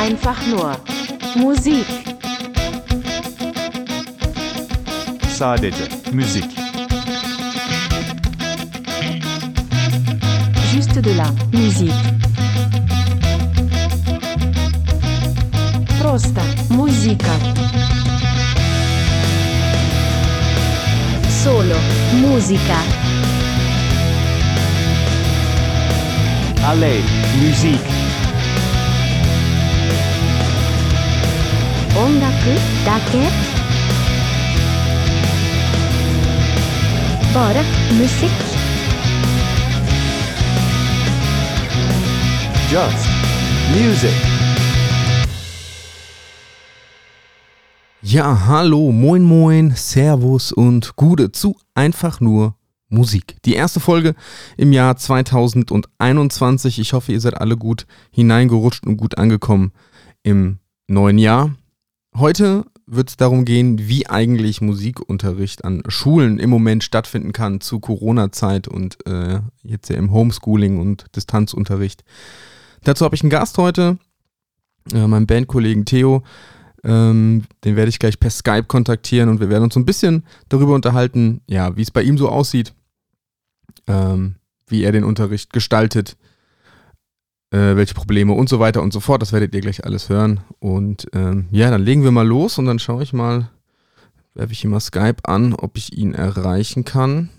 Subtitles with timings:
[0.00, 0.76] Einfach nur
[1.36, 1.84] Musik.
[5.28, 6.44] Sadece müzik.
[10.72, 11.92] Juste de la musique.
[15.98, 17.34] Prosta musica.
[21.44, 21.76] Solo
[22.22, 22.78] musica.
[26.64, 27.04] Alleen
[27.42, 27.99] muziek.
[31.95, 32.31] 音楽
[32.85, 33.55] だけ
[37.35, 38.31] Bara musik.
[42.71, 43.07] Just
[43.73, 44.13] music.
[48.01, 52.55] Ja, hallo, moin moin, Servus und Gude zu einfach nur
[52.87, 53.35] Musik.
[53.43, 54.15] Die erste Folge
[54.55, 56.79] im Jahr 2021.
[56.79, 59.73] Ich hoffe, ihr seid alle gut hineingerutscht und gut angekommen
[60.23, 61.51] im neuen Jahr.
[62.16, 67.78] Heute wird es darum gehen, wie eigentlich Musikunterricht an Schulen im Moment stattfinden kann zu
[67.78, 72.02] Corona-Zeit und äh, jetzt ja im Homeschooling und Distanzunterricht.
[72.82, 73.98] Dazu habe ich einen Gast heute,
[74.92, 76.24] äh, meinen Bandkollegen Theo.
[76.82, 80.24] Ähm, den werde ich gleich per Skype kontaktieren und wir werden uns so ein bisschen
[80.48, 82.74] darüber unterhalten, ja, wie es bei ihm so aussieht,
[83.86, 86.16] ähm, wie er den Unterricht gestaltet,
[87.50, 89.22] äh, welche Probleme und so weiter und so fort.
[89.22, 90.40] Das werdet ihr gleich alles hören.
[90.58, 93.50] Und ähm, ja, dann legen wir mal los und dann schaue ich mal,
[94.34, 97.30] werfe ich ihm mal Skype an, ob ich ihn erreichen kann.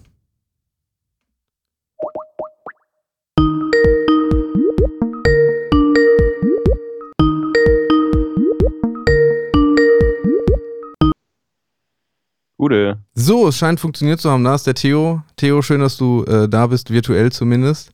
[12.57, 12.99] Gute.
[13.15, 14.43] So, es scheint funktioniert zu haben.
[14.43, 15.23] Da ist der Theo.
[15.35, 17.91] Theo, schön, dass du äh, da bist, virtuell zumindest.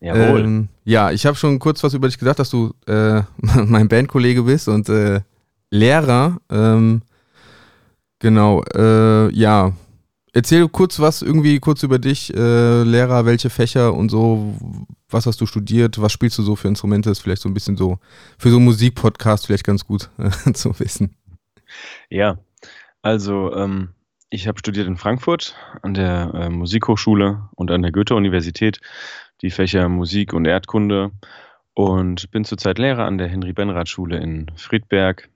[0.00, 0.40] Jawohl.
[0.40, 3.22] Ähm, ja, ich habe schon kurz was über dich gesagt, dass du äh,
[3.66, 5.20] mein Bandkollege bist und äh,
[5.70, 6.38] Lehrer.
[6.50, 7.02] Ähm,
[8.18, 9.72] genau, äh, ja.
[10.32, 14.54] Erzähl kurz was, irgendwie kurz über dich, äh, Lehrer, welche Fächer und so,
[15.08, 17.76] was hast du studiert, was spielst du so für Instrumente, ist vielleicht so ein bisschen
[17.76, 17.98] so,
[18.38, 20.10] für so einen Musikpodcast vielleicht ganz gut
[20.52, 21.16] zu wissen.
[22.08, 22.38] Ja,
[23.02, 23.88] also ähm,
[24.30, 28.80] ich habe studiert in Frankfurt an der äh, Musikhochschule und an der Goethe-Universität
[29.42, 31.12] die Fächer Musik und Erdkunde
[31.74, 35.28] und bin zurzeit Lehrer an der Henry-Benrath-Schule in Friedberg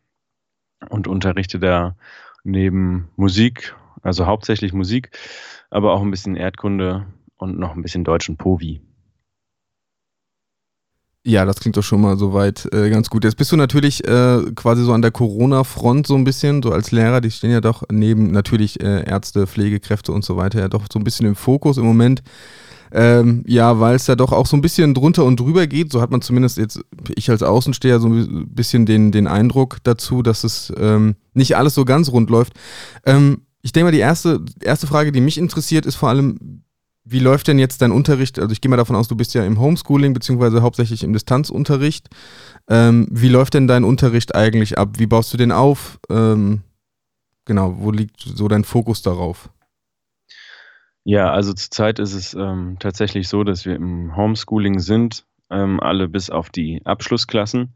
[0.89, 1.97] und unterrichte da
[2.45, 5.11] neben Musik, also hauptsächlich Musik,
[5.71, 8.81] aber auch ein bisschen Erdkunde und noch ein bisschen Deutsch und Povi.
[11.25, 13.23] Ja, das klingt doch schon mal soweit äh, ganz gut.
[13.23, 16.91] Jetzt bist du natürlich äh, quasi so an der Corona-Front so ein bisschen, so als
[16.91, 20.87] Lehrer, die stehen ja doch neben natürlich äh, Ärzte, Pflegekräfte und so weiter ja doch
[20.93, 22.25] so ein bisschen im Fokus im Moment.
[22.91, 25.93] Ähm, ja, weil es ja doch auch so ein bisschen drunter und drüber geht.
[25.93, 26.81] So hat man zumindest jetzt,
[27.15, 31.75] ich als Außensteher, so ein bisschen den, den Eindruck dazu, dass es ähm, nicht alles
[31.75, 32.55] so ganz rund läuft.
[33.07, 36.65] Ähm, ich denke mal, die erste, erste Frage, die mich interessiert, ist vor allem,
[37.05, 38.39] wie läuft denn jetzt dein Unterricht?
[38.39, 42.09] Also ich gehe mal davon aus, du bist ja im Homeschooling beziehungsweise hauptsächlich im Distanzunterricht.
[42.69, 44.99] Ähm, wie läuft denn dein Unterricht eigentlich ab?
[44.99, 45.99] Wie baust du den auf?
[46.09, 46.63] Ähm,
[47.45, 49.51] genau, wo liegt so dein Fokus darauf?
[51.05, 56.09] Ja, also zurzeit ist es ähm, tatsächlich so, dass wir im Homeschooling sind, ähm, alle
[56.09, 57.75] bis auf die Abschlussklassen.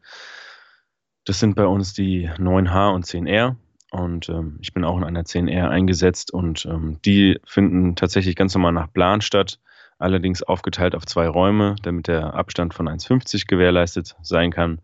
[1.25, 3.57] Das sind bei uns die 9H und 10R
[3.97, 8.55] und ähm, ich bin auch in einer 10R eingesetzt und ähm, die finden tatsächlich ganz
[8.55, 9.59] normal nach Plan statt,
[9.99, 14.81] allerdings aufgeteilt auf zwei Räume, damit der Abstand von 1,50 gewährleistet sein kann.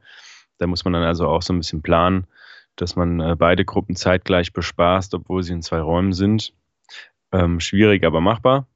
[0.58, 2.26] Da muss man dann also auch so ein bisschen planen,
[2.76, 6.54] dass man äh, beide Gruppen zeitgleich bespaßt, obwohl sie in zwei Räumen sind.
[7.32, 8.66] Ähm, schwierig, aber machbar.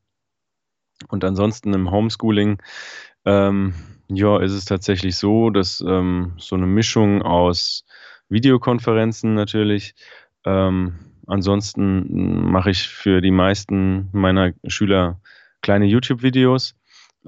[1.09, 2.59] Und ansonsten im Homeschooling,
[3.25, 3.75] ähm,
[4.09, 7.85] ja, ist es tatsächlich so, dass ähm, so eine Mischung aus
[8.29, 9.95] Videokonferenzen natürlich.
[10.47, 10.95] Ähm,
[11.27, 15.21] ansonsten mache ich für die meisten meiner Schüler
[15.61, 16.77] kleine YouTube-Videos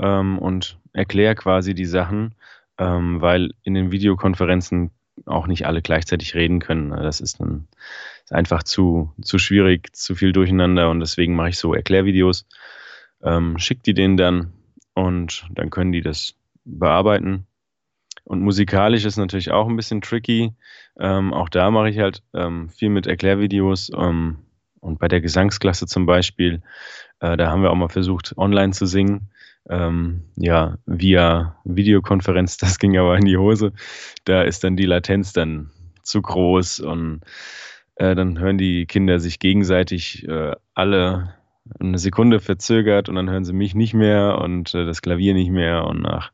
[0.01, 2.35] ähm, und erkläre quasi die Sachen,
[2.79, 4.93] ähm, weil in den Videokonferenzen
[5.27, 6.91] auch nicht alle gleichzeitig reden können.
[6.91, 7.67] Das ist dann
[8.23, 12.47] ist einfach zu, zu schwierig, zu viel durcheinander und deswegen mache ich so Erklärvideos,
[13.23, 14.53] ähm, schicke die denen dann
[14.95, 17.48] und dann können die das bearbeiten.
[18.29, 20.53] Und musikalisch ist natürlich auch ein bisschen tricky.
[21.01, 23.91] Ähm, auch da mache ich halt ähm, viel mit Erklärvideos.
[23.97, 24.41] Ähm,
[24.81, 26.61] und bei der Gesangsklasse zum Beispiel,
[27.21, 29.31] äh, da haben wir auch mal versucht, online zu singen.
[29.71, 33.73] Ähm, ja, via Videokonferenz, das ging aber in die Hose.
[34.25, 35.71] Da ist dann die Latenz dann
[36.03, 37.23] zu groß und
[37.95, 41.35] äh, dann hören die Kinder sich gegenseitig äh, alle
[41.81, 45.51] eine Sekunde verzögert und dann hören sie mich nicht mehr und äh, das Klavier nicht
[45.51, 46.31] mehr und nach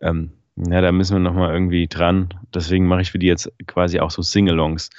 [0.00, 2.30] ähm, ja, da müssen wir nochmal irgendwie dran.
[2.54, 4.90] Deswegen mache ich für die jetzt quasi auch so Singalongs.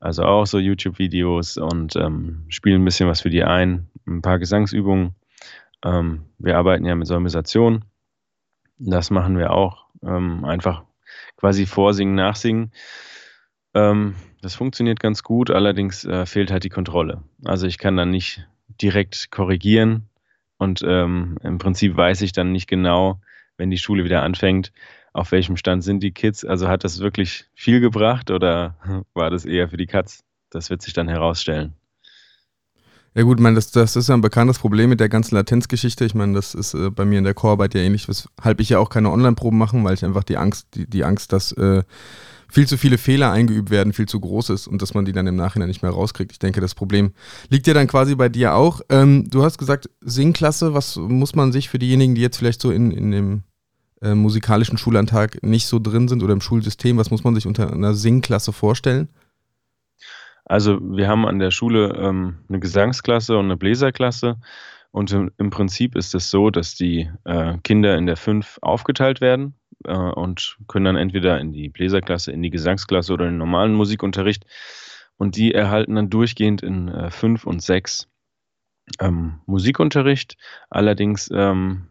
[0.00, 4.38] Also auch so YouTube-Videos und ähm, spiele ein bisschen was für die ein, ein paar
[4.38, 5.14] Gesangsübungen.
[5.84, 7.84] Ähm, wir arbeiten ja mit Solmisation.
[8.78, 9.86] Das machen wir auch.
[10.02, 10.82] Ähm, einfach
[11.36, 12.72] quasi vorsingen, nachsingen.
[13.74, 17.22] Ähm, das funktioniert ganz gut, allerdings äh, fehlt halt die Kontrolle.
[17.44, 18.46] Also ich kann dann nicht
[18.80, 20.08] direkt korrigieren
[20.58, 23.20] und ähm, im Prinzip weiß ich dann nicht genau,
[23.56, 24.72] wenn die Schule wieder anfängt,
[25.12, 26.44] auf welchem Stand sind die Kids?
[26.44, 28.76] Also hat das wirklich viel gebracht oder
[29.14, 30.24] war das eher für die Katz?
[30.50, 31.74] Das wird sich dann herausstellen.
[33.14, 36.04] Ja gut, ich meine, das, das ist ja ein bekanntes Problem mit der ganzen Latenzgeschichte.
[36.06, 38.78] Ich meine, das ist äh, bei mir in der Chorarbeit ja ähnlich, weshalb ich ja
[38.78, 41.82] auch keine Online-Proben machen, weil ich einfach die Angst, die, die Angst, dass äh,
[42.48, 45.26] viel zu viele Fehler eingeübt werden, viel zu groß ist und dass man die dann
[45.26, 46.32] im Nachhinein nicht mehr rauskriegt.
[46.32, 47.12] Ich denke, das Problem
[47.50, 48.80] liegt ja dann quasi bei dir auch.
[48.88, 52.70] Ähm, du hast gesagt, Singklasse, was muss man sich für diejenigen, die jetzt vielleicht so
[52.70, 53.42] in, in dem
[54.00, 57.72] äh, musikalischen Schulantag nicht so drin sind oder im Schulsystem, was muss man sich unter
[57.72, 59.08] einer Singklasse vorstellen?
[60.44, 64.38] Also wir haben an der Schule ähm, eine Gesangsklasse und eine Bläserklasse.
[64.90, 69.54] Und im, Prinzip ist es so, dass die äh, Kinder in der 5 aufgeteilt werden
[69.84, 73.72] äh, und können dann entweder in die Bläserklasse, in die Gesangsklasse oder in den normalen
[73.72, 74.44] Musikunterricht.
[75.16, 78.08] Und die erhalten dann durchgehend in 5 äh, und 6
[79.00, 80.36] ähm, Musikunterricht.
[80.68, 81.88] Allerdings ähm,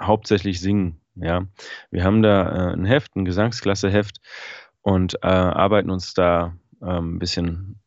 [0.00, 1.00] hauptsächlich singen.
[1.14, 1.46] Ja,
[1.90, 4.20] wir haben da äh, ein Heft, ein Gesangsklasse-Heft
[4.82, 6.54] und äh, arbeiten uns da
[6.88, 7.80] ein bisschen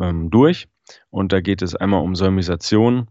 [0.00, 0.68] ähm, durch.
[1.10, 3.08] Und da geht es einmal um Solmisation.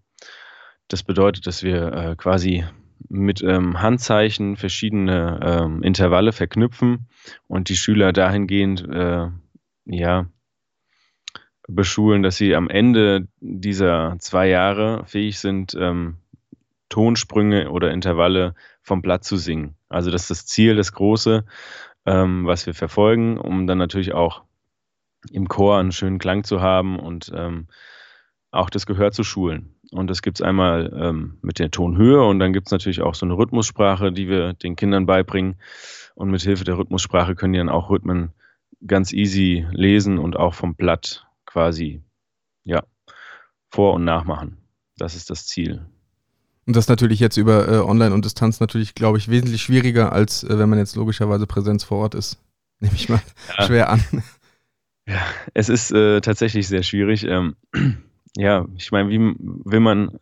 [0.87, 2.63] Das bedeutet, dass wir äh, quasi
[3.09, 7.07] mit ähm, Handzeichen verschiedene ähm, Intervalle verknüpfen
[7.47, 9.27] und die Schüler dahingehend äh,
[9.85, 10.27] ja,
[11.67, 16.17] beschulen, dass sie am Ende dieser zwei Jahre fähig sind, ähm,
[16.89, 19.75] Tonsprünge oder Intervalle vom Blatt zu singen.
[19.89, 21.45] Also das ist das Ziel, das Große,
[22.05, 24.43] ähm, was wir verfolgen, um dann natürlich auch
[25.31, 27.67] im Chor einen schönen Klang zu haben und ähm,
[28.51, 29.75] auch das Gehör zu schulen.
[29.91, 33.15] Und das gibt es einmal ähm, mit der Tonhöhe und dann gibt es natürlich auch
[33.15, 35.55] so eine Rhythmussprache, die wir den Kindern beibringen.
[36.15, 38.31] Und mit Hilfe der Rhythmussprache können die dann auch Rhythmen
[38.87, 42.01] ganz easy lesen und auch vom Blatt quasi
[42.63, 42.83] ja,
[43.69, 44.57] vor- und nachmachen.
[44.97, 45.85] Das ist das Ziel.
[46.65, 50.43] Und das natürlich jetzt über äh, Online und Distanz natürlich, glaube ich, wesentlich schwieriger, als
[50.43, 52.39] äh, wenn man jetzt logischerweise Präsenz vor Ort ist.
[52.79, 53.21] Nehme ich mal
[53.57, 53.65] ja.
[53.65, 54.03] schwer an.
[55.07, 55.21] Ja,
[55.53, 57.23] es ist äh, tatsächlich sehr schwierig.
[57.25, 57.55] Ähm,
[58.37, 60.19] ja, ich meine, wie will man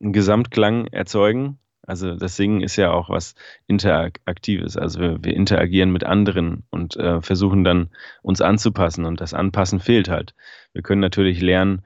[0.00, 1.58] einen Gesamtklang erzeugen?
[1.84, 3.34] Also das Singen ist ja auch was
[3.66, 4.76] Interaktives.
[4.76, 7.90] Also wir, wir interagieren mit anderen und äh, versuchen dann
[8.22, 10.34] uns anzupassen und das Anpassen fehlt halt.
[10.72, 11.82] Wir können natürlich lernen,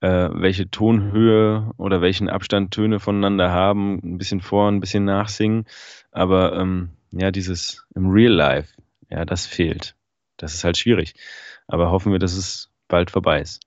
[0.00, 5.64] äh, welche Tonhöhe oder welchen Abstand Töne voneinander haben, ein bisschen vor, ein bisschen nachsingen.
[6.12, 8.74] Aber ähm, ja, dieses im Real Life,
[9.08, 9.96] ja, das fehlt.
[10.36, 11.14] Das ist halt schwierig.
[11.68, 13.60] Aber hoffen wir, dass es bald vorbei ist.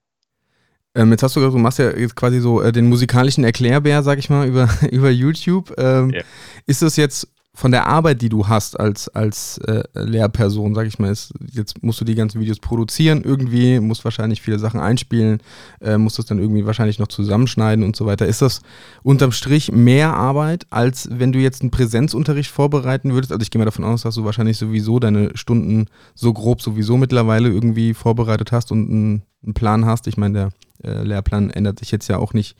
[0.94, 4.02] Ähm, jetzt hast du gesagt, du machst ja jetzt quasi so äh, den musikalischen Erklärbär,
[4.02, 5.72] sag ich mal, über, über YouTube.
[5.78, 6.22] Ähm, ja.
[6.66, 10.98] Ist das jetzt von der Arbeit, die du hast als, als äh, Lehrperson, sag ich
[10.98, 15.40] mal, ist, jetzt musst du die ganzen Videos produzieren irgendwie, musst wahrscheinlich viele Sachen einspielen,
[15.82, 18.26] äh, musst das dann irgendwie wahrscheinlich noch zusammenschneiden und so weiter.
[18.26, 18.62] Ist das
[19.02, 23.32] unterm Strich mehr Arbeit, als wenn du jetzt einen Präsenzunterricht vorbereiten würdest?
[23.32, 26.96] Also ich gehe mal davon aus, dass du wahrscheinlich sowieso deine Stunden so grob sowieso
[26.96, 30.06] mittlerweile irgendwie vorbereitet hast und einen, einen Plan hast.
[30.06, 30.48] Ich meine, der
[30.84, 32.56] äh, Lehrplan ändert sich jetzt ja auch nicht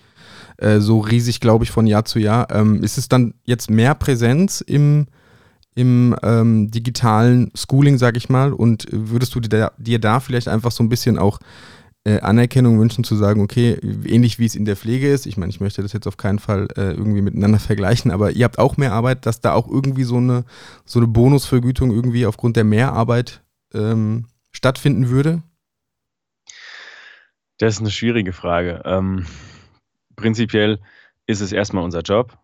[0.59, 2.49] äh, so riesig, glaube ich, von Jahr zu Jahr.
[2.50, 5.07] Ähm, ist es dann jetzt mehr Präsenz im,
[5.75, 8.52] im ähm, digitalen Schooling, sage ich mal?
[8.52, 11.38] Und würdest du dir da, dir da, vielleicht einfach so ein bisschen auch
[12.05, 15.50] äh, Anerkennung wünschen, zu sagen, okay, ähnlich wie es in der Pflege ist, ich meine,
[15.50, 18.76] ich möchte das jetzt auf keinen Fall äh, irgendwie miteinander vergleichen, aber ihr habt auch
[18.76, 20.45] mehr Arbeit, dass da auch irgendwie so eine,
[20.85, 25.43] so eine Bonusvergütung irgendwie aufgrund der Mehrarbeit ähm, stattfinden würde?
[27.62, 28.83] Das ist eine schwierige Frage.
[28.85, 29.25] Ähm,
[30.16, 30.81] prinzipiell
[31.28, 32.37] ist es erstmal unser Job,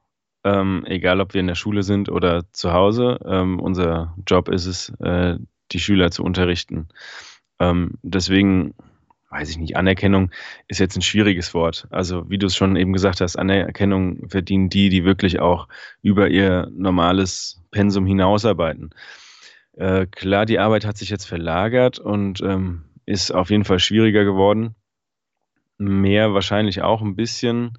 [0.45, 3.19] ähm, egal ob wir in der Schule sind oder zu Hause.
[3.27, 5.37] Ähm, unser Job ist es, äh,
[5.73, 6.87] die Schüler zu unterrichten.
[7.59, 8.77] Ähm, deswegen
[9.31, 10.31] weiß ich nicht, Anerkennung
[10.69, 11.89] ist jetzt ein schwieriges Wort.
[11.91, 15.67] Also wie du es schon eben gesagt hast, Anerkennung verdienen die, die wirklich auch
[16.01, 18.95] über ihr normales Pensum hinausarbeiten.
[19.73, 24.23] Äh, klar, die Arbeit hat sich jetzt verlagert und ähm, ist auf jeden Fall schwieriger
[24.23, 24.77] geworden.
[25.79, 27.79] Mehr wahrscheinlich auch ein bisschen.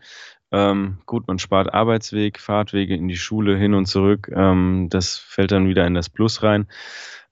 [0.51, 4.31] Ähm, gut, man spart Arbeitsweg, Fahrtwege in die Schule hin und zurück.
[4.33, 6.67] Ähm, das fällt dann wieder in das Plus rein.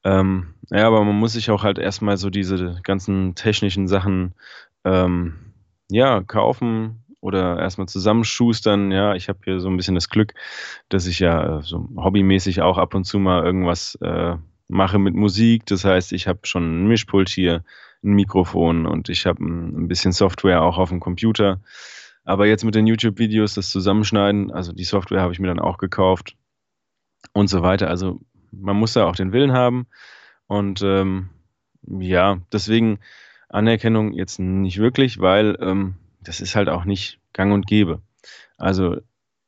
[0.03, 4.35] Ähm, ja, aber man muss sich auch halt erstmal so diese ganzen technischen Sachen
[4.85, 5.53] ähm,
[5.89, 8.91] ja, kaufen oder erstmal zusammenschustern.
[8.91, 10.33] Ja, ich habe hier so ein bisschen das Glück,
[10.89, 14.35] dass ich ja äh, so hobbymäßig auch ab und zu mal irgendwas äh,
[14.67, 15.65] mache mit Musik.
[15.65, 17.63] Das heißt, ich habe schon ein Mischpult hier,
[18.03, 21.61] ein Mikrofon und ich habe ein bisschen Software auch auf dem Computer.
[22.23, 25.77] Aber jetzt mit den YouTube-Videos, das Zusammenschneiden, also die Software habe ich mir dann auch
[25.77, 26.35] gekauft
[27.33, 27.89] und so weiter.
[27.89, 28.19] Also
[28.51, 29.87] man muss da auch den Willen haben.
[30.47, 31.29] Und ähm,
[31.87, 32.99] ja, deswegen
[33.49, 38.01] Anerkennung jetzt nicht wirklich, weil ähm, das ist halt auch nicht gang und gäbe.
[38.57, 38.97] Also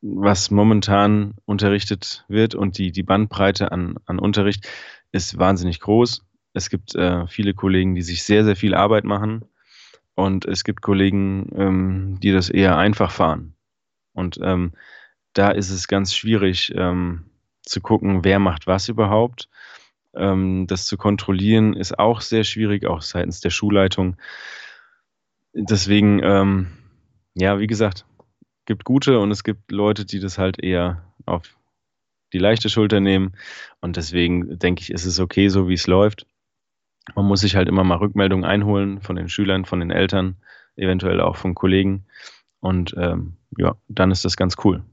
[0.01, 4.68] was momentan unterrichtet wird und die, die Bandbreite an, an Unterricht
[5.12, 6.25] ist wahnsinnig groß.
[6.53, 9.46] Es gibt äh, viele Kollegen, die sich sehr, sehr viel Arbeit machen
[10.15, 13.56] und es gibt Kollegen, ähm, die das eher einfach fahren.
[14.13, 14.74] Und ähm,
[15.34, 17.25] da ist es ganz schwierig ähm,
[17.62, 19.48] zu gucken, wer macht was überhaupt.
[20.15, 24.18] Ähm, das zu kontrollieren ist auch sehr schwierig, auch seitens der Schulleitung.
[25.53, 26.68] Deswegen, ähm,
[27.36, 28.06] ja, wie gesagt,
[28.65, 31.58] gibt gute und es gibt Leute, die das halt eher auf
[32.34, 33.36] die leichte Schulter nehmen.
[33.82, 36.25] Und deswegen denke ich, ist es okay, so wie es läuft.
[37.16, 40.36] Man muss sich halt immer mal Rückmeldungen einholen von den Schülern, von den Eltern,
[40.75, 42.06] eventuell auch von Kollegen.
[42.60, 44.84] Und ähm, ja, dann ist das ganz cool.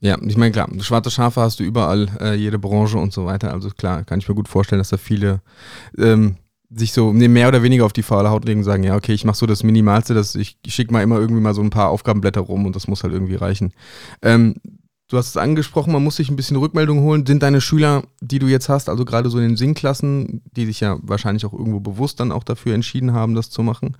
[0.00, 3.52] Ja, ich meine, klar, schwarze Schafe hast du überall, äh, jede Branche und so weiter.
[3.52, 5.40] Also klar, kann ich mir gut vorstellen, dass da viele
[5.96, 6.36] ähm,
[6.70, 9.24] sich so mehr oder weniger auf die faule Haut legen und sagen, ja, okay, ich
[9.24, 12.40] mache so das Minimalste, dass ich, schicke mal immer irgendwie mal so ein paar Aufgabenblätter
[12.40, 13.72] rum und das muss halt irgendwie reichen.
[14.22, 14.56] Ähm,
[15.14, 17.24] du hast es angesprochen, man muss sich ein bisschen Rückmeldung holen.
[17.24, 20.80] Sind deine Schüler, die du jetzt hast, also gerade so in den Singklassen, die sich
[20.80, 23.96] ja wahrscheinlich auch irgendwo bewusst dann auch dafür entschieden haben, das zu machen,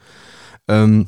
[0.66, 1.06] ähm,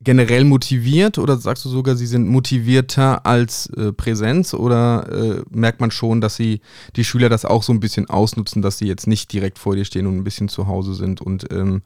[0.00, 5.80] generell motiviert oder sagst du sogar, sie sind motivierter als äh, Präsenz oder äh, merkt
[5.80, 6.60] man schon, dass sie
[6.96, 9.84] die Schüler das auch so ein bisschen ausnutzen, dass sie jetzt nicht direkt vor dir
[9.84, 11.20] stehen und ein bisschen zu Hause sind?
[11.20, 11.82] Und ähm,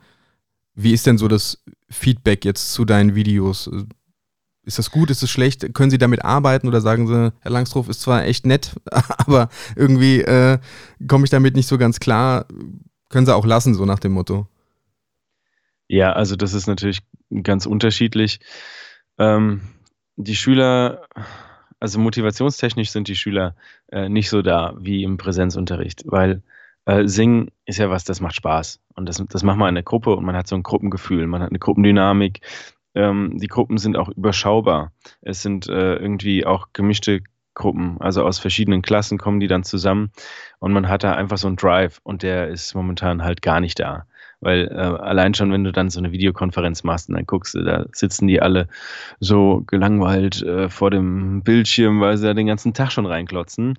[0.74, 3.70] wie ist denn so das Feedback jetzt zu deinen Videos?
[4.68, 5.72] Ist das gut, ist das schlecht?
[5.72, 8.76] Können Sie damit arbeiten oder sagen Sie, Herr Langstroff ist zwar echt nett,
[9.16, 10.58] aber irgendwie äh,
[11.08, 12.44] komme ich damit nicht so ganz klar?
[13.08, 14.46] Können Sie auch lassen, so nach dem Motto?
[15.88, 17.00] Ja, also das ist natürlich
[17.42, 18.40] ganz unterschiedlich.
[19.16, 19.62] Ähm,
[20.16, 21.06] die Schüler,
[21.80, 23.56] also motivationstechnisch sind die Schüler
[23.90, 26.42] äh, nicht so da wie im Präsenzunterricht, weil
[26.84, 28.80] äh, Singen ist ja was, das macht Spaß.
[28.96, 31.40] Und das, das macht man in der Gruppe und man hat so ein Gruppengefühl, man
[31.40, 32.42] hat eine Gruppendynamik.
[32.98, 34.90] Ähm, die Gruppen sind auch überschaubar.
[35.22, 37.20] Es sind äh, irgendwie auch gemischte
[37.54, 40.10] Gruppen, also aus verschiedenen Klassen kommen die dann zusammen
[40.58, 43.78] und man hat da einfach so einen Drive und der ist momentan halt gar nicht
[43.78, 44.06] da.
[44.40, 47.86] Weil äh, allein schon, wenn du dann so eine Videokonferenz machst und dann guckst da
[47.92, 48.68] sitzen die alle
[49.18, 53.76] so gelangweilt äh, vor dem Bildschirm, weil sie da den ganzen Tag schon reinklotzen.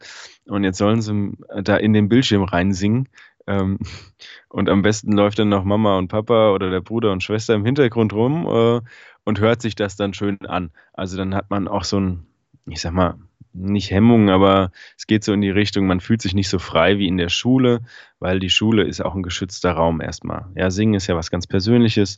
[0.47, 3.07] Und jetzt sollen sie äh, da in den Bildschirm reinsingen.
[3.49, 3.79] Ähm,
[4.49, 7.65] und am besten läuft dann noch Mama und Papa oder der Bruder und Schwester im
[7.65, 8.81] Hintergrund rum äh,
[9.25, 10.71] und hört sich das dann schön an.
[10.93, 12.27] Also dann hat man auch so ein,
[12.67, 13.15] ich sag mal,
[13.51, 16.99] nicht Hemmung, aber es geht so in die Richtung, man fühlt sich nicht so frei
[16.99, 17.81] wie in der Schule,
[18.19, 20.45] weil die Schule ist auch ein geschützter Raum erstmal.
[20.55, 22.17] Ja, Singen ist ja was ganz Persönliches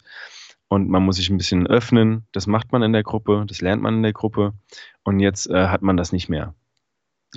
[0.68, 2.28] und man muss sich ein bisschen öffnen.
[2.34, 4.54] Das macht man in der Gruppe, das lernt man in der Gruppe
[5.04, 6.54] und jetzt äh, hat man das nicht mehr,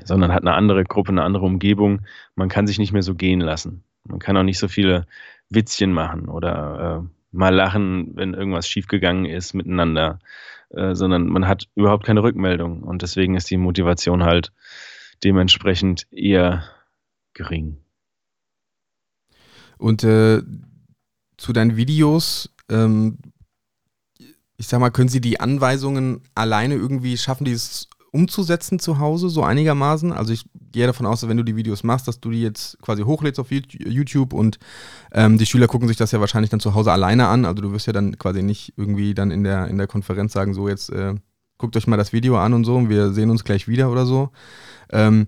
[0.02, 2.00] sondern hat eine andere Gruppe, eine andere Umgebung.
[2.34, 3.84] Man kann sich nicht mehr so gehen lassen.
[4.04, 5.06] Man kann auch nicht so viele
[5.50, 10.18] Witzchen machen oder äh, mal lachen, wenn irgendwas schiefgegangen ist miteinander.
[10.70, 12.82] Äh, sondern man hat überhaupt keine Rückmeldung.
[12.82, 14.52] Und deswegen ist die Motivation halt
[15.22, 16.64] dementsprechend eher
[17.32, 17.78] gering.
[19.78, 20.42] Und äh,
[21.36, 23.18] zu deinen Videos, ähm,
[24.56, 29.28] ich sag mal, können Sie die Anweisungen alleine irgendwie schaffen, die es umzusetzen zu Hause,
[29.28, 30.12] so einigermaßen.
[30.12, 33.02] Also ich gehe davon aus, wenn du die Videos machst, dass du die jetzt quasi
[33.02, 34.58] hochlädst auf YouTube und
[35.12, 37.44] ähm, die Schüler gucken sich das ja wahrscheinlich dann zu Hause alleine an.
[37.44, 40.54] Also du wirst ja dann quasi nicht irgendwie dann in der, in der Konferenz sagen,
[40.54, 41.14] so jetzt äh,
[41.58, 44.06] guckt euch mal das Video an und so und wir sehen uns gleich wieder oder
[44.06, 44.30] so.
[44.92, 45.26] Ähm,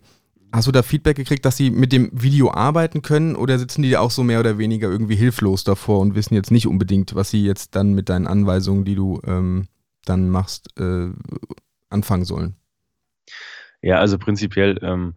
[0.52, 3.96] hast du da Feedback gekriegt, dass sie mit dem Video arbeiten können oder sitzen die
[3.96, 7.42] auch so mehr oder weniger irgendwie hilflos davor und wissen jetzt nicht unbedingt, was sie
[7.42, 9.66] jetzt dann mit deinen Anweisungen, die du ähm,
[10.04, 11.08] dann machst, äh,
[11.90, 12.54] anfangen sollen?
[13.86, 15.14] Ja, also prinzipiell ähm,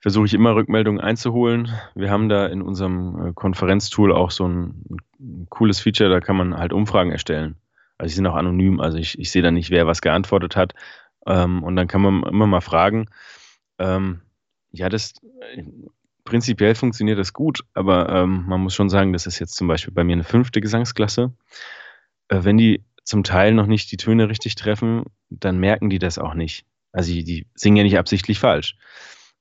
[0.00, 1.70] versuche ich immer Rückmeldungen einzuholen.
[1.94, 4.82] Wir haben da in unserem äh, Konferenztool auch so ein,
[5.50, 7.54] cooles Feature, da kann man halt Umfragen erstellen.
[7.96, 10.74] Also sie sind auch anonym, also ich, ich sehe da nicht, wer was geantwortet hat.
[11.28, 13.06] Ähm, und dann kann man immer mal fragen.
[13.78, 14.22] Ähm,
[14.72, 15.14] ja, das
[16.24, 19.94] prinzipiell funktioniert das gut, aber ähm, man muss schon sagen, das ist jetzt zum Beispiel
[19.94, 21.32] bei mir eine fünfte Gesangsklasse.
[22.26, 26.18] Äh, wenn die zum Teil noch nicht die Töne richtig treffen, dann merken die das
[26.18, 26.66] auch nicht.
[26.98, 28.76] Also die, die singen ja nicht absichtlich falsch.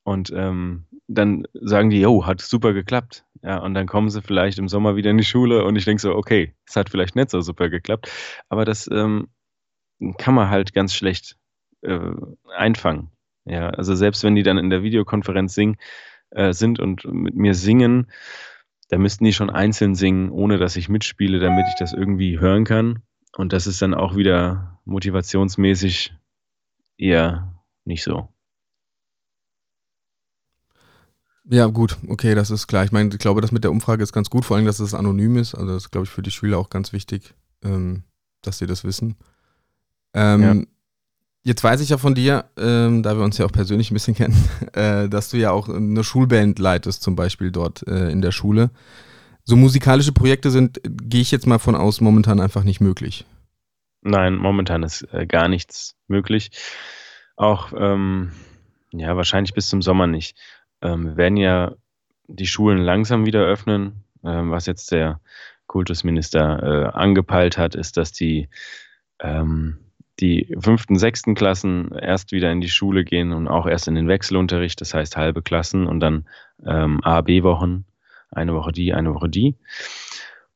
[0.03, 3.25] Und ähm, dann sagen die, jo, hat super geklappt.
[3.41, 5.99] Ja, und dann kommen sie vielleicht im Sommer wieder in die Schule und ich denke
[5.99, 8.11] so, okay, es hat vielleicht nicht so super geklappt.
[8.47, 9.29] Aber das ähm,
[10.19, 11.35] kann man halt ganz schlecht
[11.81, 12.11] äh,
[12.55, 13.09] einfangen.
[13.45, 15.77] Ja, also selbst wenn die dann in der Videokonferenz singen,
[16.29, 18.05] äh, sind und mit mir singen,
[18.89, 22.65] da müssten die schon einzeln singen, ohne dass ich mitspiele, damit ich das irgendwie hören
[22.65, 23.01] kann.
[23.35, 26.13] Und das ist dann auch wieder motivationsmäßig
[26.97, 27.53] eher
[27.85, 28.29] nicht so.
[31.49, 32.83] Ja, gut, okay, das ist klar.
[32.83, 34.93] Ich meine, ich glaube, das mit der Umfrage ist ganz gut, vor allem, dass es
[34.93, 35.55] anonym ist.
[35.55, 38.03] Also das ist, glaube ich, für die Schüler auch ganz wichtig, ähm,
[38.41, 39.15] dass sie das wissen.
[40.13, 40.55] Ähm, ja.
[41.43, 44.15] Jetzt weiß ich ja von dir, ähm, da wir uns ja auch persönlich ein bisschen
[44.15, 44.35] kennen,
[44.73, 48.69] äh, dass du ja auch eine Schulband leitest, zum Beispiel dort äh, in der Schule.
[49.45, 53.25] So musikalische Projekte sind, gehe ich jetzt mal von aus, momentan einfach nicht möglich.
[54.07, 56.51] Nein, momentan ist äh, gar nichts möglich.
[57.35, 58.31] Auch, ähm,
[58.91, 60.37] ja, wahrscheinlich bis zum Sommer nicht.
[60.81, 61.73] Ähm, wir werden ja
[62.27, 64.05] die Schulen langsam wieder öffnen.
[64.23, 65.19] Ähm, was jetzt der
[65.67, 68.47] Kultusminister äh, angepeilt hat, ist, dass die
[69.19, 69.79] ähm,
[70.21, 74.07] die fünften, sechsten Klassen erst wieder in die Schule gehen und auch erst in den
[74.07, 76.27] Wechselunterricht, das heißt halbe Klassen und dann
[76.65, 77.85] ähm, A, B-Wochen,
[78.31, 79.57] eine Woche die, eine Woche die.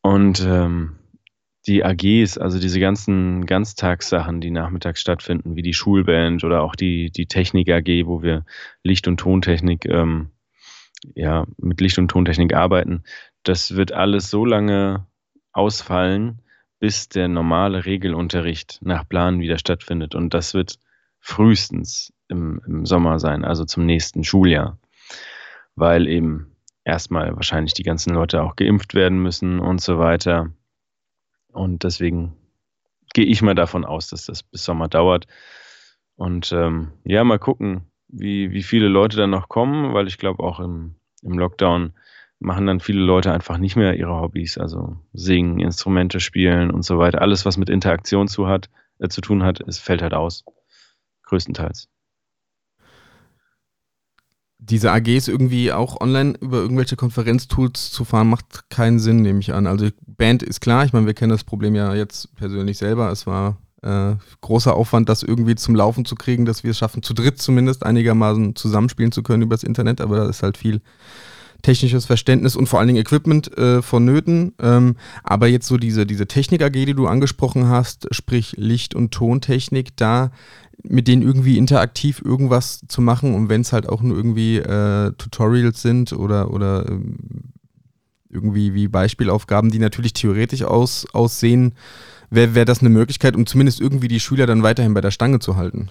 [0.01, 0.95] Und ähm,
[1.67, 7.11] die AGs, also diese ganzen Ganztagssachen, die nachmittags stattfinden, wie die Schulband oder auch die,
[7.11, 8.45] die Technik AG, wo wir
[8.83, 10.31] Licht- und Tontechnik, ähm,
[11.15, 13.03] ja, mit Licht- und Tontechnik arbeiten,
[13.43, 15.07] das wird alles so lange
[15.51, 16.41] ausfallen,
[16.79, 20.15] bis der normale Regelunterricht nach Plan wieder stattfindet.
[20.15, 20.79] Und das wird
[21.19, 24.79] frühestens im, im Sommer sein, also zum nächsten Schuljahr,
[25.75, 30.51] weil eben erstmal wahrscheinlich die ganzen Leute auch geimpft werden müssen und so weiter.
[31.51, 32.33] Und deswegen
[33.13, 35.27] gehe ich mal davon aus, dass das bis Sommer dauert.
[36.15, 40.43] Und ähm, ja, mal gucken, wie, wie viele Leute dann noch kommen, weil ich glaube
[40.43, 41.93] auch im, im Lockdown
[42.39, 46.97] machen dann viele Leute einfach nicht mehr ihre Hobbys, also singen, Instrumente spielen und so
[46.97, 47.21] weiter.
[47.21, 50.43] Alles, was mit Interaktion zu, hat, äh, zu tun hat, es fällt halt aus.
[51.23, 51.87] Größtenteils.
[54.63, 59.53] Diese AGs irgendwie auch online über irgendwelche Konferenztools zu fahren, macht keinen Sinn, nehme ich
[59.53, 59.67] an.
[59.67, 63.11] Also Band ist klar, ich meine, wir kennen das Problem ja jetzt persönlich selber.
[63.11, 67.01] Es war äh, großer Aufwand, das irgendwie zum Laufen zu kriegen, dass wir es schaffen,
[67.01, 70.81] zu dritt zumindest einigermaßen zusammenspielen zu können übers Internet, aber da ist halt viel
[71.61, 74.53] technisches Verständnis und vor allen Dingen Equipment äh, vonnöten.
[74.59, 79.11] Ähm, aber jetzt so diese, diese Technik AG, die du angesprochen hast, sprich Licht- und
[79.11, 80.31] Tontechnik, da
[80.83, 85.11] mit denen irgendwie interaktiv irgendwas zu machen und wenn es halt auch nur irgendwie äh,
[85.13, 87.17] Tutorials sind oder, oder ähm,
[88.29, 91.75] irgendwie wie Beispielaufgaben, die natürlich theoretisch aus, aussehen,
[92.29, 95.39] wäre wär das eine Möglichkeit, um zumindest irgendwie die Schüler dann weiterhin bei der Stange
[95.39, 95.89] zu halten.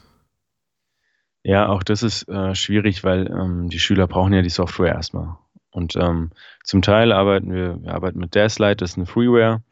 [1.43, 5.37] Ja, auch das ist äh, schwierig, weil ähm, die Schüler brauchen ja die Software erstmal.
[5.71, 6.31] Und ähm,
[6.65, 9.63] zum Teil arbeiten wir, wir arbeiten mit Daslight, das ist eine Freeware,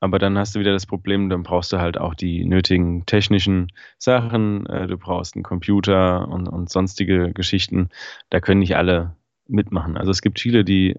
[0.00, 3.72] aber dann hast du wieder das Problem, dann brauchst du halt auch die nötigen technischen
[3.98, 7.88] Sachen, äh, du brauchst einen Computer und, und sonstige Geschichten.
[8.30, 9.16] Da können nicht alle
[9.48, 9.96] mitmachen.
[9.96, 10.96] Also es gibt viele, die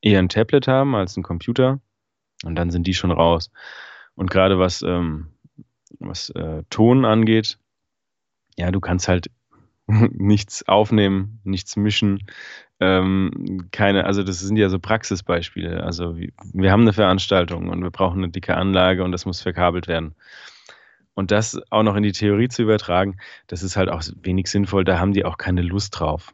[0.00, 1.80] eher ein Tablet haben als ein Computer
[2.44, 3.50] und dann sind die schon raus.
[4.14, 5.28] Und gerade was, ähm,
[5.98, 7.58] was äh, Ton angeht,
[8.56, 9.30] ja, du kannst halt
[10.12, 12.26] nichts aufnehmen, nichts mischen,
[12.80, 15.82] ähm, keine, also das sind ja so Praxisbeispiele.
[15.82, 19.88] Also wir haben eine Veranstaltung und wir brauchen eine dicke Anlage und das muss verkabelt
[19.88, 20.14] werden.
[21.14, 23.16] Und das auch noch in die Theorie zu übertragen,
[23.48, 26.32] das ist halt auch wenig sinnvoll, da haben die auch keine Lust drauf.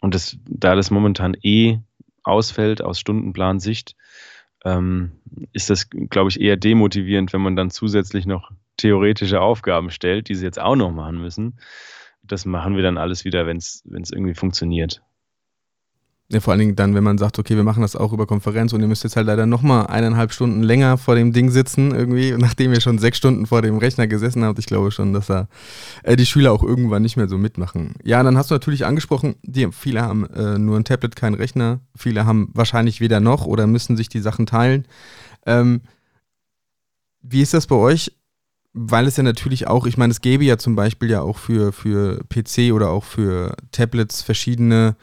[0.00, 1.78] Und das, da das momentan eh
[2.24, 3.94] ausfällt aus Stundenplansicht,
[4.64, 5.12] ähm,
[5.52, 10.34] ist das, glaube ich, eher demotivierend, wenn man dann zusätzlich noch theoretische Aufgaben stellt, die
[10.34, 11.58] sie jetzt auch noch machen müssen.
[12.30, 15.02] Das machen wir dann alles wieder, wenn es irgendwie funktioniert.
[16.32, 18.72] Ja, vor allen Dingen dann, wenn man sagt, okay, wir machen das auch über Konferenz
[18.72, 22.32] und ihr müsst jetzt halt leider nochmal eineinhalb Stunden länger vor dem Ding sitzen, irgendwie,
[22.38, 24.60] nachdem ihr schon sechs Stunden vor dem Rechner gesessen habt.
[24.60, 25.48] Ich glaube schon, dass da
[26.04, 27.94] äh, die Schüler auch irgendwann nicht mehr so mitmachen.
[28.04, 31.80] Ja, dann hast du natürlich angesprochen, die, viele haben äh, nur ein Tablet, kein Rechner.
[31.96, 34.86] Viele haben wahrscheinlich weder noch oder müssen sich die Sachen teilen.
[35.46, 35.80] Ähm,
[37.22, 38.12] wie ist das bei euch?
[38.72, 41.72] Weil es ja natürlich auch, ich meine, es gäbe ja zum Beispiel ja auch für,
[41.72, 44.96] für PC oder auch für Tablets verschiedene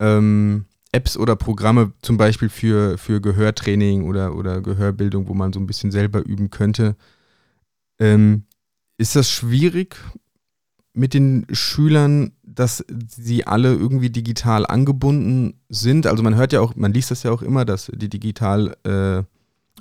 [0.00, 5.60] ähm, Apps oder Programme zum Beispiel für, für Gehörtraining oder, oder Gehörbildung, wo man so
[5.60, 6.96] ein bisschen selber üben könnte.
[7.98, 8.44] Ähm,
[8.98, 9.96] ist das schwierig
[10.92, 16.06] mit den Schülern, dass sie alle irgendwie digital angebunden sind?
[16.06, 19.22] Also man hört ja auch, man liest das ja auch immer, dass die digital äh,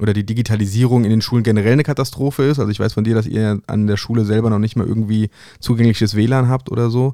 [0.02, 2.60] oder die Digitalisierung in den Schulen generell eine Katastrophe ist.
[2.60, 5.30] Also ich weiß von dir, dass ihr an der Schule selber noch nicht mal irgendwie
[5.60, 7.14] zugängliches WLAN habt oder so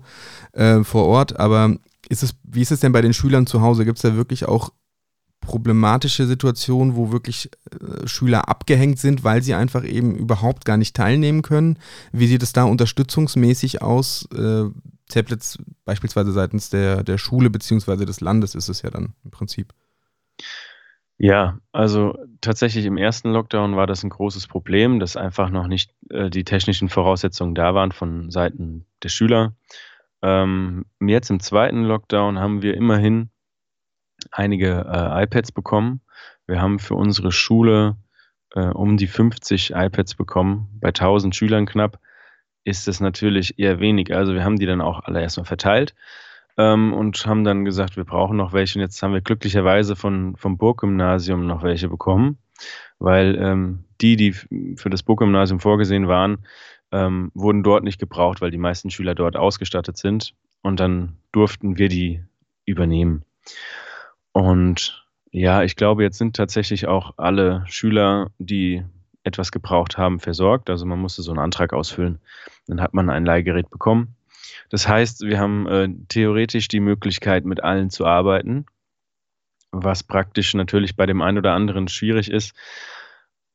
[0.53, 1.75] äh, vor Ort, aber
[2.09, 3.83] ist es, wie ist es denn bei den Schülern zu Hause?
[3.83, 4.71] Gibt es da wirklich auch
[5.41, 10.95] problematische Situationen, wo wirklich äh, Schüler abgehängt sind, weil sie einfach eben überhaupt gar nicht
[10.95, 11.77] teilnehmen können?
[12.13, 14.27] Wie sieht es da unterstützungsmäßig aus?
[14.33, 14.65] Äh,
[15.09, 19.73] Tablets beispielsweise seitens der, der Schule beziehungsweise des Landes ist es ja dann im Prinzip.
[21.19, 25.91] Ja, also tatsächlich im ersten Lockdown war das ein großes Problem, dass einfach noch nicht
[26.11, 29.55] äh, die technischen Voraussetzungen da waren von Seiten der Schüler.
[30.21, 33.29] Ähm, jetzt im zweiten Lockdown haben wir immerhin
[34.31, 36.01] einige äh, iPads bekommen.
[36.45, 37.97] Wir haben für unsere Schule
[38.53, 41.99] äh, um die 50 iPads bekommen, bei 1000 Schülern knapp
[42.63, 44.13] ist das natürlich eher wenig.
[44.13, 45.95] Also wir haben die dann auch alle erstmal verteilt
[46.57, 48.79] ähm, und haben dann gesagt, wir brauchen noch welche.
[48.79, 52.37] Und jetzt haben wir glücklicherweise von, vom Burggymnasium noch welche bekommen,
[52.99, 56.45] weil ähm, die, die für das Burggymnasium vorgesehen waren,
[56.91, 60.33] ähm, wurden dort nicht gebraucht, weil die meisten Schüler dort ausgestattet sind.
[60.61, 62.23] Und dann durften wir die
[62.65, 63.23] übernehmen.
[64.31, 68.83] Und ja, ich glaube, jetzt sind tatsächlich auch alle Schüler, die
[69.23, 70.69] etwas gebraucht haben, versorgt.
[70.69, 72.19] Also man musste so einen Antrag ausfüllen.
[72.65, 74.16] Dann hat man ein Leihgerät bekommen.
[74.69, 78.65] Das heißt, wir haben äh, theoretisch die Möglichkeit, mit allen zu arbeiten,
[79.71, 82.55] was praktisch natürlich bei dem einen oder anderen schwierig ist.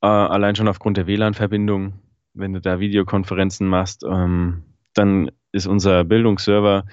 [0.03, 2.01] Äh, allein schon aufgrund der WLAN-Verbindung,
[2.35, 6.87] wenn du da Videokonferenzen machst, ähm, dann ist unser Bildungsserver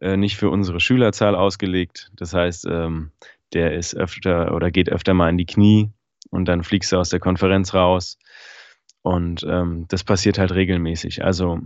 [0.00, 2.10] äh, nicht für unsere Schülerzahl ausgelegt.
[2.16, 3.12] Das heißt, ähm,
[3.52, 5.90] der ist öfter oder geht öfter mal in die Knie
[6.30, 8.18] und dann fliegst du aus der Konferenz raus.
[9.02, 11.24] Und ähm, das passiert halt regelmäßig.
[11.24, 11.60] Also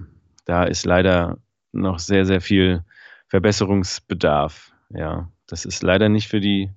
[0.44, 1.38] da ist leider
[1.80, 2.84] noch sehr, sehr viel
[3.28, 4.72] Verbesserungsbedarf.
[4.90, 6.70] Ja, das ist leider nicht für die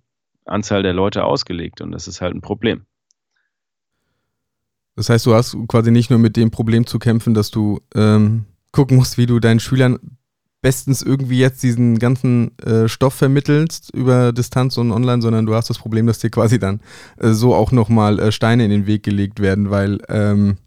[0.46, 2.86] Anzahl der Leute ausgelegt und das ist halt ein Problem.
[4.96, 8.46] Das heißt, du hast quasi nicht nur mit dem Problem zu kämpfen, dass du ähm,
[8.72, 10.00] gucken musst, wie du deinen Schülern
[10.62, 15.70] bestens irgendwie jetzt diesen ganzen äh, Stoff vermittelst über Distanz und online, sondern du hast
[15.70, 16.82] das Problem, dass dir quasi dann
[17.18, 20.58] äh, so auch nochmal äh, Steine in den Weg gelegt werden, weil ähm,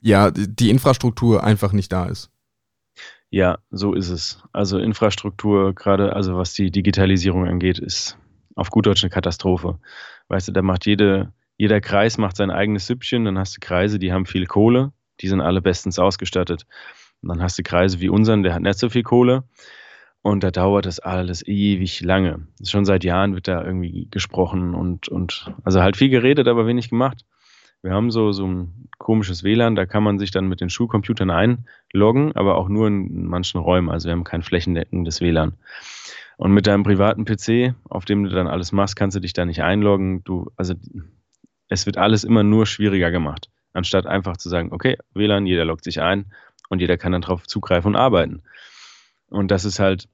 [0.00, 2.30] ja die Infrastruktur einfach nicht da ist.
[3.32, 4.42] Ja, so ist es.
[4.52, 8.18] Also Infrastruktur, gerade also was die Digitalisierung angeht, ist
[8.56, 9.78] auf gut Deutsch eine Katastrophe.
[10.28, 13.98] Weißt du, da macht jede, jeder Kreis macht sein eigenes Süppchen, dann hast du Kreise,
[13.98, 14.92] die haben viel Kohle,
[15.22, 16.66] die sind alle bestens ausgestattet.
[17.22, 19.44] Und dann hast du Kreise wie unseren, der hat nicht so viel Kohle.
[20.20, 22.46] Und da dauert das alles ewig lange.
[22.62, 26.90] Schon seit Jahren wird da irgendwie gesprochen und, und also halt viel geredet, aber wenig
[26.90, 27.24] gemacht.
[27.82, 31.30] Wir haben so, so ein komisches WLAN, da kann man sich dann mit den Schulcomputern
[31.30, 33.90] einloggen, aber auch nur in manchen Räumen.
[33.90, 35.54] Also wir haben kein flächendeckendes WLAN.
[36.36, 39.44] Und mit deinem privaten PC, auf dem du dann alles machst, kannst du dich da
[39.44, 40.22] nicht einloggen.
[40.22, 40.74] Du, also
[41.68, 45.84] es wird alles immer nur schwieriger gemacht, anstatt einfach zu sagen, okay, WLAN, jeder loggt
[45.84, 46.26] sich ein
[46.68, 48.42] und jeder kann dann drauf zugreifen und arbeiten.
[49.28, 50.08] Und das ist halt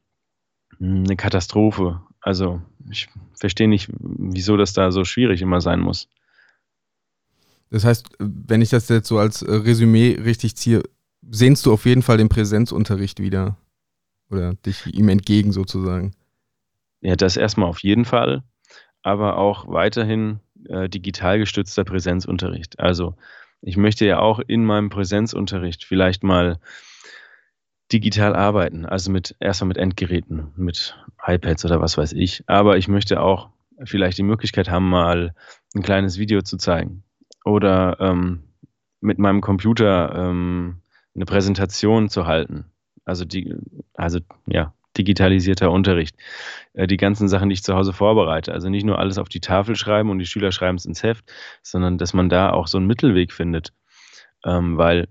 [0.81, 2.01] eine Katastrophe.
[2.21, 6.09] Also ich verstehe nicht, wieso das da so schwierig immer sein muss.
[7.71, 10.83] Das heißt, wenn ich das jetzt so als äh, Resümee richtig ziehe,
[11.31, 13.57] sehnst du auf jeden Fall den Präsenzunterricht wieder
[14.31, 16.13] oder dich ihm entgegen sozusagen?
[17.01, 18.43] Ja, das erstmal auf jeden Fall,
[19.03, 22.81] aber auch weiterhin äh, digital gestützter Präsenzunterricht.
[22.81, 23.15] Also
[23.61, 26.59] ich möchte ja auch in meinem Präsenzunterricht vielleicht mal
[27.93, 32.45] digital arbeiten, also mit erstmal mit Endgeräten, mit iPads oder was weiß ich.
[32.47, 33.51] Aber ich möchte auch
[33.85, 35.35] vielleicht die Möglichkeit haben, mal
[35.75, 37.05] ein kleines Video zu zeigen
[37.49, 38.45] oder ähm,
[39.01, 40.83] mit meinem Computer ähm,
[41.15, 42.67] eine Präsentation zu halten.
[43.05, 43.55] Also die,
[43.95, 46.15] also ja, digitalisierter Unterricht.
[46.75, 48.53] Äh, die ganzen Sachen, die ich zu Hause vorbereite.
[48.53, 51.25] Also nicht nur alles auf die Tafel schreiben und die Schüler schreiben es ins Heft,
[51.63, 53.73] sondern dass man da auch so einen Mittelweg findet.
[54.45, 55.09] Ähm, weil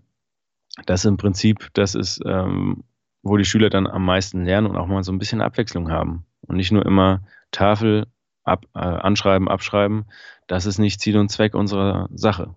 [0.86, 2.84] das im Prinzip, das ist, ähm,
[3.24, 6.26] wo die Schüler dann am meisten lernen und auch mal so ein bisschen Abwechslung haben.
[6.42, 8.06] Und nicht nur immer Tafel
[8.44, 10.06] ab, äh, anschreiben, abschreiben.
[10.48, 12.56] Das ist nicht Ziel und Zweck unserer Sache.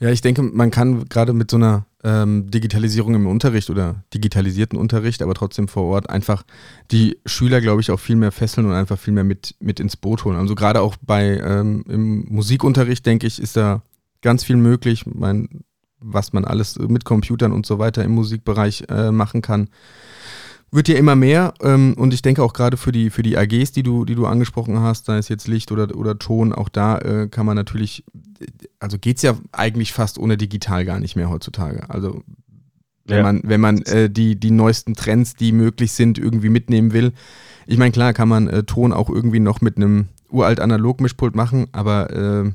[0.00, 4.78] Ja, ich denke, man kann gerade mit so einer ähm, Digitalisierung im Unterricht oder digitalisierten
[4.78, 6.44] Unterricht, aber trotzdem vor Ort einfach
[6.92, 9.96] die Schüler, glaube ich, auch viel mehr fesseln und einfach viel mehr mit, mit ins
[9.96, 10.36] Boot holen.
[10.36, 13.82] Also gerade auch bei ähm, im Musikunterricht, denke ich, ist da
[14.22, 15.64] ganz viel möglich, mein,
[15.98, 19.68] was man alles mit Computern und so weiter im Musikbereich äh, machen kann
[20.70, 23.72] wird ja immer mehr ähm, und ich denke auch gerade für die, für die AGs,
[23.72, 26.98] die du, die du angesprochen hast, sei es jetzt Licht oder, oder Ton, auch da
[26.98, 28.04] äh, kann man natürlich,
[28.78, 31.88] also geht es ja eigentlich fast ohne digital gar nicht mehr heutzutage.
[31.88, 32.22] Also
[33.06, 33.22] wenn ja.
[33.22, 37.12] man, wenn man äh, die, die neuesten Trends, die möglich sind, irgendwie mitnehmen will.
[37.66, 41.68] Ich meine, klar kann man äh, Ton auch irgendwie noch mit einem uralt Analog-Mischpult machen,
[41.72, 42.52] aber äh,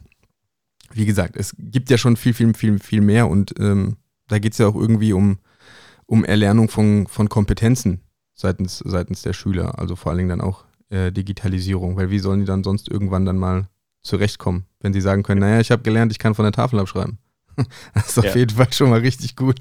[0.94, 3.98] wie gesagt, es gibt ja schon viel, viel, viel, viel mehr und ähm,
[4.28, 5.40] da geht es ja auch irgendwie um
[6.06, 8.02] um Erlernung von, von Kompetenzen
[8.34, 12.40] seitens, seitens der Schüler, also vor allen Dingen dann auch äh, Digitalisierung, weil wie sollen
[12.42, 13.68] die dann sonst irgendwann dann mal
[14.02, 17.20] zurechtkommen, wenn sie sagen können, naja, ich habe gelernt, ich kann von der Tafel abschreiben.
[17.94, 18.36] das ist auf Ja.
[18.36, 19.60] jeden Fall schon mal richtig gut.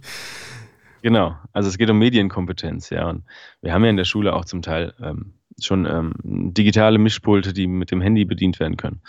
[1.03, 3.09] Genau, also es geht um Medienkompetenz, ja.
[3.09, 3.25] Und
[3.61, 7.67] wir haben ja in der Schule auch zum Teil ähm, schon ähm, digitale Mischpulte, die
[7.67, 9.01] mit dem Handy bedient werden können.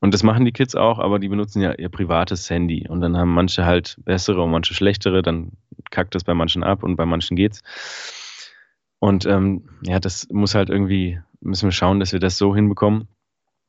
[0.00, 2.86] Und das machen die Kids auch, aber die benutzen ja ihr privates Handy.
[2.88, 5.52] Und dann haben manche halt bessere und manche schlechtere, dann
[5.90, 7.62] kackt das bei manchen ab und bei manchen geht's.
[9.00, 13.08] Und ähm, ja, das muss halt irgendwie, müssen wir schauen, dass wir das so hinbekommen,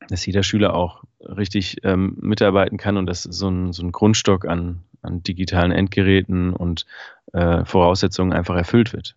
[0.08, 4.46] dass jeder Schüler auch richtig ähm, mitarbeiten kann und dass so ein, so ein Grundstock
[4.46, 6.86] an, an digitalen Endgeräten und
[7.32, 9.16] äh, Voraussetzungen einfach erfüllt wird.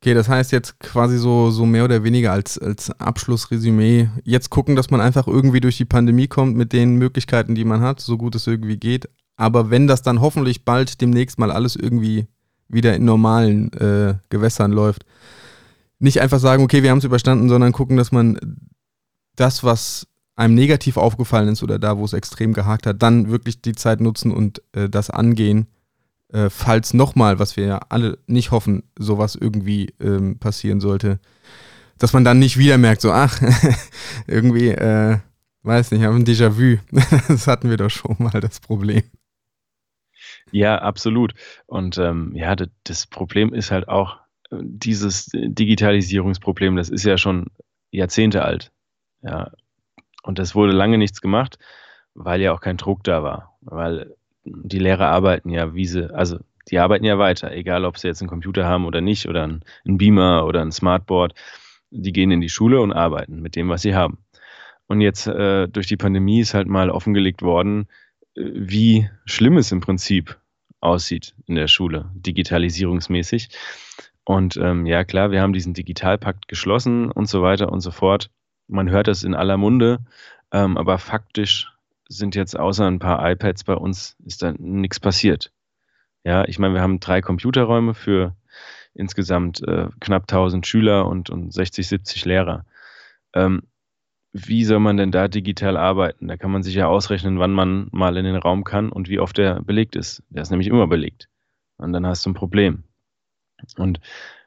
[0.00, 4.08] Okay, das heißt jetzt quasi so, so mehr oder weniger als, als Abschlussresümee.
[4.22, 7.80] Jetzt gucken, dass man einfach irgendwie durch die Pandemie kommt mit den Möglichkeiten, die man
[7.80, 9.08] hat, so gut es irgendwie geht.
[9.36, 12.28] Aber wenn das dann hoffentlich bald demnächst mal alles irgendwie
[12.68, 15.04] wieder in normalen äh, Gewässern läuft,
[15.98, 18.38] nicht einfach sagen, okay, wir haben es überstanden, sondern gucken, dass man
[19.36, 23.60] das, was einem negativ aufgefallen ist oder da, wo es extrem gehakt hat, dann wirklich
[23.60, 25.66] die Zeit nutzen und äh, das angehen
[26.32, 31.20] äh, falls nochmal, was wir ja alle nicht hoffen, sowas irgendwie ähm, passieren sollte,
[31.98, 33.40] dass man dann nicht wieder merkt, so, ach,
[34.26, 35.18] irgendwie, äh,
[35.62, 36.78] weiß nicht, haben ein Déjà-vu.
[37.28, 39.02] das hatten wir doch schon mal, das Problem.
[40.52, 41.34] Ja, absolut.
[41.66, 44.18] Und ähm, ja, das, das Problem ist halt auch
[44.50, 47.46] äh, dieses Digitalisierungsproblem, das ist ja schon
[47.90, 48.72] Jahrzehnte alt.
[49.22, 49.50] Ja.
[50.22, 51.58] Und das wurde lange nichts gemacht,
[52.14, 53.56] weil ja auch kein Druck da war.
[53.62, 56.38] Weil die Lehrer arbeiten ja, wie sie, also
[56.70, 59.62] die arbeiten ja weiter, egal ob sie jetzt einen Computer haben oder nicht, oder einen,
[59.84, 61.34] Beamer oder ein Smartboard.
[61.90, 64.18] Die gehen in die Schule und arbeiten mit dem, was sie haben.
[64.86, 67.88] Und jetzt äh, durch die Pandemie ist halt mal offengelegt worden,
[68.38, 70.38] wie schlimm es im Prinzip
[70.80, 73.48] aussieht in der Schule, digitalisierungsmäßig.
[74.24, 78.30] Und ähm, ja, klar, wir haben diesen Digitalpakt geschlossen und so weiter und so fort.
[78.68, 80.00] Man hört das in aller Munde,
[80.52, 81.72] ähm, aber faktisch
[82.08, 85.52] sind jetzt außer ein paar iPads bei uns ist da nichts passiert.
[86.24, 88.36] Ja, ich meine, wir haben drei Computerräume für
[88.94, 92.64] insgesamt äh, knapp 1000 Schüler und, und 60, 70 Lehrer.
[93.34, 93.62] Ähm,
[94.32, 96.28] wie soll man denn da digital arbeiten?
[96.28, 99.20] Da kann man sich ja ausrechnen, wann man mal in den Raum kann und wie
[99.20, 100.22] oft der belegt ist.
[100.30, 101.28] Der ist nämlich immer belegt.
[101.78, 102.84] Und dann hast du ein Problem.
[103.76, 104.00] Und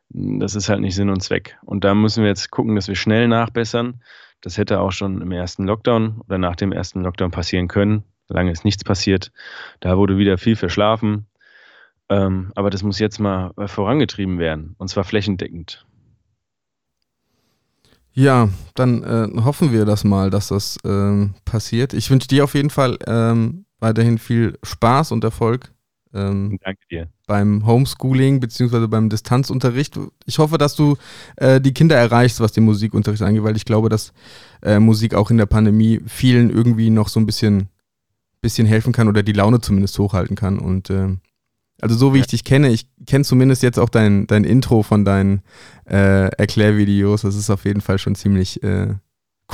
[0.10, 1.58] das ist halt nicht Sinn und Zweck.
[1.64, 4.02] Und da müssen wir jetzt gucken, dass wir schnell nachbessern.
[4.42, 8.04] Das hätte auch schon im ersten Lockdown oder nach dem ersten Lockdown passieren können.
[8.28, 9.32] Lange ist nichts passiert.
[9.80, 11.28] Da wurde wieder viel verschlafen.
[12.10, 14.76] Ähm, aber das muss jetzt mal äh, vorangetrieben werden.
[14.78, 15.86] Und zwar flächendeckend.
[18.14, 21.94] Ja, dann äh, hoffen wir das mal, dass das ähm, passiert.
[21.94, 25.72] Ich wünsche dir auf jeden Fall ähm, weiterhin viel Spaß und Erfolg
[26.14, 27.08] ähm, Danke dir.
[27.26, 29.98] beim Homeschooling beziehungsweise beim Distanzunterricht.
[30.26, 30.98] Ich hoffe, dass du
[31.38, 34.14] äh, die Kinder erreichst, was den Musikunterricht angeht, weil ich glaube, dass
[34.62, 37.70] äh, Musik auch in der Pandemie vielen irgendwie noch so ein bisschen,
[38.42, 40.60] bisschen helfen kann oder die Laune zumindest hochhalten kann.
[40.60, 41.16] Und äh,
[41.82, 45.04] also so wie ich dich kenne, ich kenne zumindest jetzt auch dein, dein Intro von
[45.04, 45.42] deinen
[45.90, 47.24] äh, Erklärvideos.
[47.24, 48.94] Das ist auf jeden Fall schon ziemlich äh,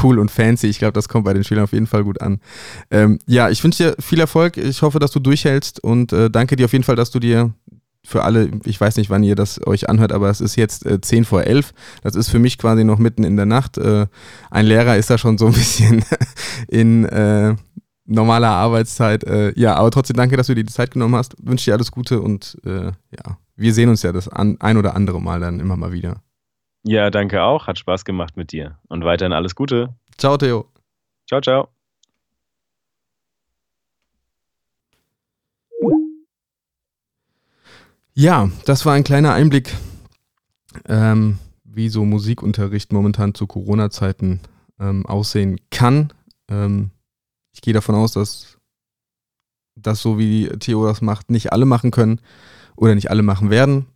[0.03, 0.67] cool und fancy.
[0.67, 2.39] Ich glaube, das kommt bei den Schülern auf jeden Fall gut an.
[2.91, 4.57] Ähm, ja, ich wünsche dir viel Erfolg.
[4.57, 7.53] Ich hoffe, dass du durchhältst und äh, danke dir auf jeden Fall, dass du dir
[8.07, 11.01] für alle, ich weiß nicht, wann ihr das euch anhört, aber es ist jetzt äh,
[11.01, 11.73] 10 vor 11.
[12.03, 13.77] Das ist für mich quasi noch mitten in der Nacht.
[13.77, 14.07] Äh,
[14.49, 16.05] ein Lehrer ist da schon so ein bisschen
[16.69, 17.55] in äh,
[18.07, 19.23] normaler Arbeitszeit.
[19.23, 21.35] Äh, ja, aber trotzdem danke, dass du dir die Zeit genommen hast.
[21.39, 24.95] Wünsche dir alles Gute und äh, ja, wir sehen uns ja das an, ein oder
[24.95, 26.23] andere Mal dann immer mal wieder.
[26.83, 27.67] Ja, danke auch.
[27.67, 28.77] Hat Spaß gemacht mit dir.
[28.87, 29.93] Und weiterhin alles Gute.
[30.17, 30.65] Ciao, Theo.
[31.27, 31.67] Ciao, ciao.
[38.13, 39.75] Ja, das war ein kleiner Einblick,
[40.87, 44.39] ähm, wie so Musikunterricht momentan zu Corona-Zeiten
[44.79, 46.13] ähm, aussehen kann.
[46.49, 46.91] Ähm,
[47.57, 48.59] ich gehe davon aus, dass
[49.75, 52.21] das so wie Theo das macht, nicht alle machen können
[52.75, 53.87] oder nicht alle machen werden.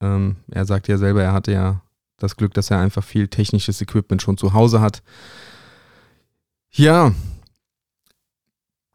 [0.00, 1.80] Ähm, er sagt ja selber, er hatte ja
[2.16, 5.04] das Glück, dass er einfach viel technisches Equipment schon zu Hause hat.
[6.72, 7.14] Ja,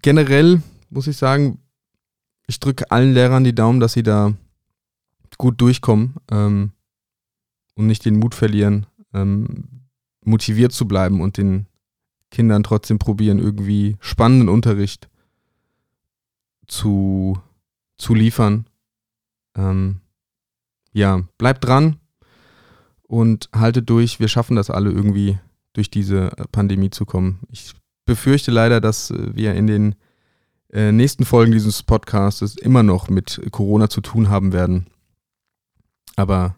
[0.02, 1.60] generell muss ich sagen,
[2.46, 4.34] ich drücke allen Lehrern die Daumen, dass sie da
[5.38, 6.74] gut durchkommen ähm,
[7.76, 9.88] und nicht den Mut verlieren, ähm,
[10.26, 11.68] motiviert zu bleiben und den
[12.34, 15.08] Kindern trotzdem probieren, irgendwie spannenden Unterricht
[16.68, 17.40] zu,
[17.98, 18.66] zu liefern.
[19.56, 20.02] Ähm,
[20.92, 21.98] ja, bleibt dran
[23.04, 24.20] und haltet durch.
[24.20, 25.38] Wir schaffen das alle irgendwie
[25.74, 27.40] durch diese Pandemie zu kommen.
[27.50, 27.74] Ich
[28.06, 29.96] befürchte leider, dass wir in den
[30.72, 34.88] äh, nächsten Folgen dieses Podcasts immer noch mit Corona zu tun haben werden.
[36.16, 36.56] Aber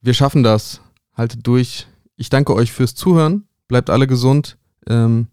[0.00, 0.80] wir schaffen das.
[1.12, 1.86] haltet durch.
[2.16, 3.45] Ich danke euch fürs Zuhören.
[3.68, 4.58] Bleibt alle gesund.
[4.88, 5.28] Ähm,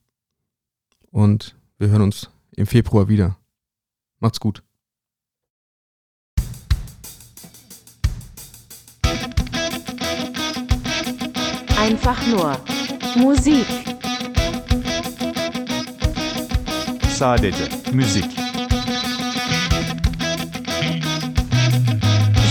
[1.12, 3.38] und wir hören uns im Februar wieder.
[4.20, 4.64] Macht's gut.
[11.78, 12.58] Einfach nur
[13.18, 13.66] Musik.
[17.10, 18.26] Sadece müzik.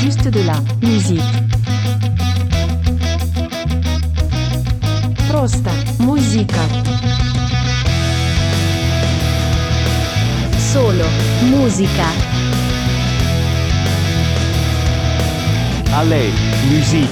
[0.03, 1.52] Juste de la musique.
[5.43, 6.61] Costa, música.
[10.73, 11.05] Solo,
[11.51, 12.07] música.
[15.99, 16.31] Allee,
[16.71, 17.11] muziek.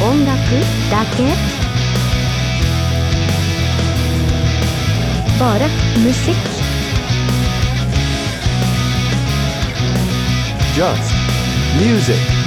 [0.00, 0.36] 音楽
[0.90, 1.22] だけ
[5.38, 5.70] borac
[6.02, 6.36] musikk.
[10.74, 11.14] Just
[11.78, 12.37] music.